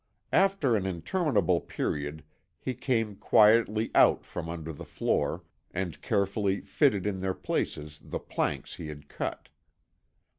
[0.33, 2.23] After an interminable period
[2.59, 5.43] he came quietly out from under the floor,
[5.75, 9.49] and carefully fitted in their places the planks he had cut.